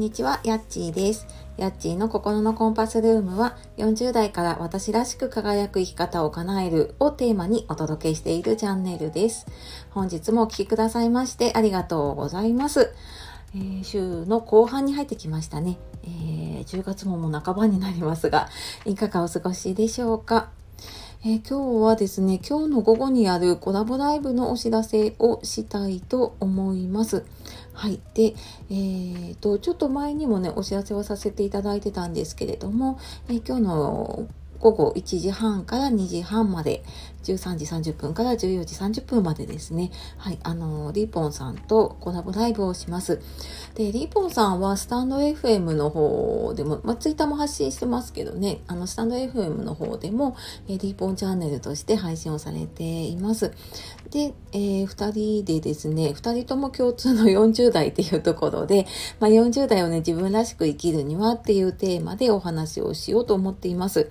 [0.00, 1.26] んにちは、やっちーです。
[1.58, 9.46] やっちーの心のコンパスルームは、40代から私らしく輝く生き方を叶えるをテーマにお届けしているチャンネルです。
[9.90, 12.94] 本日もお聴きくださいましてありがとうございます。
[13.54, 15.76] えー、週の後半に入ってきましたね。
[16.04, 18.48] えー、10月ももう半ばになりますが、
[18.86, 20.48] いかがお過ごしでしょうか？
[21.22, 27.26] えー、今日はですね、今日の午後にあるコラボライブのお知らせをしたいと思います。
[27.74, 28.00] はい。
[28.14, 28.34] で、
[28.70, 34.28] えー、と、ちょっと前にもね、お知らせをさせていただいてたんですけれども、えー、今日の
[34.60, 36.82] 午後1時半から2時半まで、
[37.22, 43.20] 13時30分から14時30分までですね、はい、あの、リーポンさんとコラボライブをします。
[43.74, 50.36] で、リーポンさんはスタンド FM の方でも、まあ、ツイッターも発信してますけどね、あの、スタンド FM の方でも、
[50.68, 53.52] えリーポンチャンネルとして配信をされています。
[54.10, 58.86] で、えー、2人でですね、2人とも共通の40代っていうところで、
[59.20, 64.10] まあ、40代をね、自分らしく生きるにはっていうテーマでお話をしようと思っています。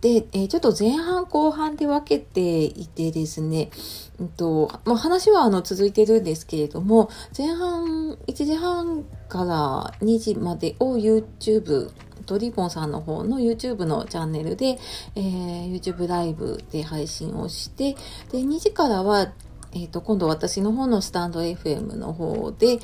[0.00, 3.70] で、えー、ちょっと前半後半で分けていてですね、
[4.18, 11.90] うんとまあ、話はあの続いてるんですけれども、前半1時半から2時までを YouTube
[12.26, 14.78] とリボンさんの方の YouTube のチャンネルで、
[15.14, 17.94] えー、YouTube ライブで配信をして、
[18.32, 19.32] で、2時からは、
[19.72, 22.78] えっ、ー、と、今度私の方のスタンド FM の方で、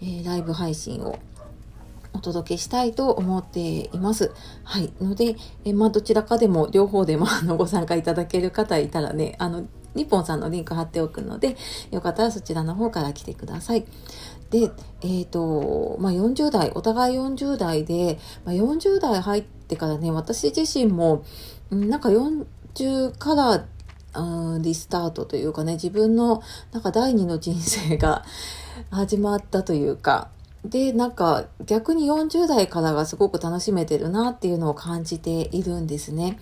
[0.00, 1.18] えー、ライブ配信を
[2.12, 4.32] お届けしたいと思っています。
[4.64, 4.92] はい。
[5.00, 11.56] ので、えまあ、どちらかでも、両方でも、あの、ご参加いただける方いたらね、あの、ニッポンさんのリンク貼っておくので、
[11.90, 13.84] よかったらそちらの方から来てください。
[14.50, 21.24] で、えっ、ー、と、まあ、40代、お互い40代で、まあ、40代入ってからね、私自身も、
[21.70, 23.64] なんか40から
[24.60, 28.24] リスタートというかね、自分のなんか第二の人生が
[28.90, 30.30] 始まったというか、
[30.64, 36.38] で、なんか逆に40代からがすごく楽しめてるなっていうのを感じているんですね。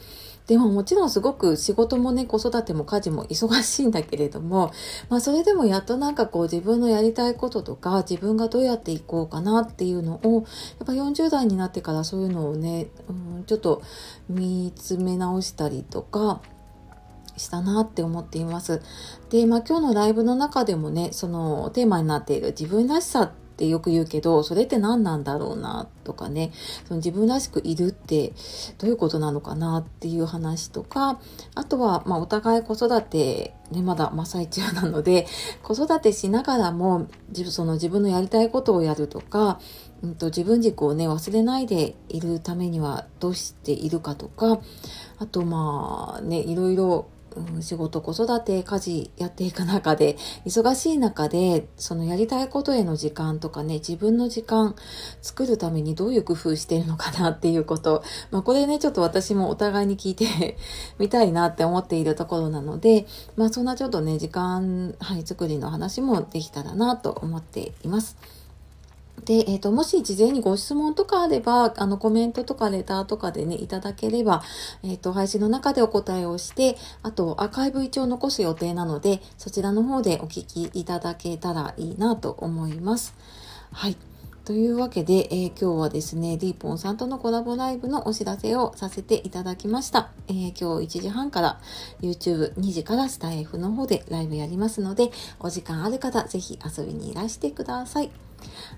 [0.47, 4.73] でももちろんすごく仕事もね、子育ても家事も忙しいんだけれども、
[5.09, 10.45] まあそれでもやっとなんかこう自分のやりたいこととか、自分がどうやっていこうかなっていうのを、
[10.79, 13.83] やっぱ40代になってからそういうのをね、うん、ちょっと
[14.29, 16.41] 見つめ直したりとか、
[17.37, 18.81] したなって思っています。
[19.31, 26.53] で、まあ今日のライブの中でもね、そのテーマになっている自分らしさっってよく言うけど、それって何なんだろうなとかね、
[26.85, 28.35] その自分らしくいるって
[28.77, 31.19] どういうことなのかなっていう話とか、
[31.55, 35.27] あとは、まあ、お互い子育て、ね、まだ真っ最中なので、
[35.63, 37.07] 子育てしながらも、
[37.47, 39.59] その自分のやりたいことをやるとか、
[40.03, 44.61] うんと、自分軸をね、忘れないでいるためにはどうしているかとか、
[45.19, 47.07] あとまあね、いろいろ
[47.37, 50.17] うん、仕事、子育て、家事やっていく中で、
[50.47, 54.75] 忙しい中で、そのやりたいことへの時間とかね、自分の時間
[55.21, 58.03] 作るためにどういう工夫してるのかなっていうこと。
[58.31, 60.57] まあこれね、ちょっと私もお互いに聞いて
[60.99, 68.17] みたいなって思っているところなので、まあそんなちょっとね、時間、はい、作りの話もできたらなと思っています。
[69.27, 74.45] で、えっ、ー、と、もし事前にご質問とかあれば、あの、コメントとかレターとかでね、いただければ、
[74.85, 83.17] えっ、ー、と、配信の中でお答えをして、あと、アーカイブ一応残す予定なので、そちらの方でお聞きいただけたらいいなと思います。
[83.73, 83.97] はい。
[84.47, 90.13] というわけで、えー、今日はですね、ディーポンさんとのコラボライブのお知らせをさせていただきました。
[90.29, 91.61] えー、今日1時半から
[92.01, 98.11] YouTube2 時からスタイフの方でライブやりますので、お時間ある方、ぜひ遊びにいらしてください。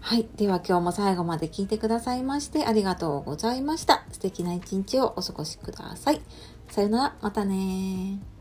[0.00, 0.26] はい。
[0.36, 4.06] では今日も最後まで聞いてくださいましてありがとうございました。
[4.10, 6.22] 素敵な一日をお過ごしください。
[6.70, 8.37] さよなら、またね